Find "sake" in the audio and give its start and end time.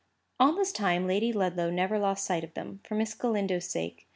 3.69-4.07